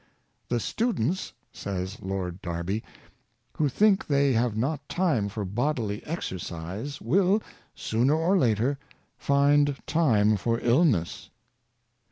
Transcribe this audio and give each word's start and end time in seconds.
*' 0.27 0.49
The 0.49 0.59
stu 0.59 0.93
dents," 0.93 1.31
says 1.53 2.01
Lord 2.01 2.41
Derby, 2.41 2.83
''who 3.53 3.69
think 3.69 4.07
they 4.07 4.33
have 4.33 4.57
not 4.57 4.89
time 4.89 5.29
for 5.29 5.45
bodily 5.45 6.03
exercise 6.07 6.99
will, 6.99 7.43
sooner 7.75 8.15
or 8.15 8.35
later, 8.35 8.79
find 9.19 9.75
time 9.85 10.37
for 10.37 10.59
illness." 10.61 11.29